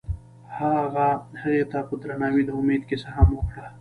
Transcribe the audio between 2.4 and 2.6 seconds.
د